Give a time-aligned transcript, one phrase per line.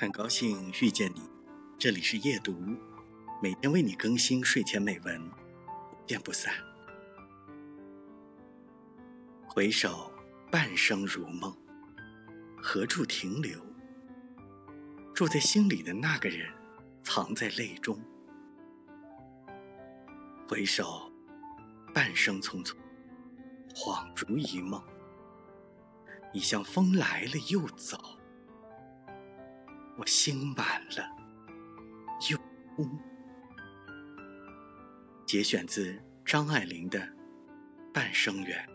[0.00, 1.20] 很高兴遇见你，
[1.78, 2.56] 这里是夜读，
[3.42, 6.54] 每天为你更新睡前美文，不见不散。
[9.46, 10.10] 回首
[10.50, 11.54] 半生如梦，
[12.62, 13.60] 何处停留？
[15.12, 16.50] 住在心里的那个人，
[17.02, 18.02] 藏在泪中。
[20.48, 21.12] 回首
[21.92, 22.74] 半生匆匆，
[23.74, 24.82] 恍如一梦，
[26.32, 28.16] 你像风来了又走。
[30.00, 31.06] 我心满了，
[32.30, 32.38] 又
[32.74, 32.98] 空。
[35.26, 36.98] 节选自张爱玲的
[37.92, 38.66] 《半生缘》。